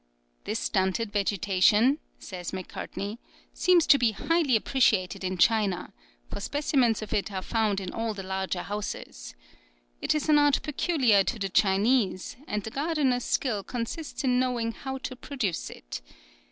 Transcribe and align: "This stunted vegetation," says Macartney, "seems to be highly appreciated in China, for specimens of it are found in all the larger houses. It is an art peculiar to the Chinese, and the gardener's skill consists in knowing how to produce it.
"This 0.45 0.57
stunted 0.57 1.11
vegetation," 1.13 1.99
says 2.17 2.51
Macartney, 2.53 3.19
"seems 3.53 3.85
to 3.85 3.99
be 3.99 4.13
highly 4.13 4.55
appreciated 4.55 5.23
in 5.23 5.37
China, 5.37 5.93
for 6.27 6.39
specimens 6.39 7.03
of 7.03 7.13
it 7.13 7.31
are 7.31 7.43
found 7.43 7.79
in 7.79 7.93
all 7.93 8.15
the 8.15 8.23
larger 8.23 8.63
houses. 8.63 9.35
It 10.01 10.15
is 10.15 10.27
an 10.27 10.39
art 10.39 10.63
peculiar 10.63 11.23
to 11.25 11.37
the 11.37 11.49
Chinese, 11.49 12.35
and 12.47 12.63
the 12.63 12.71
gardener's 12.71 13.25
skill 13.25 13.61
consists 13.63 14.23
in 14.23 14.39
knowing 14.39 14.71
how 14.71 14.97
to 14.97 15.15
produce 15.15 15.69
it. 15.69 16.01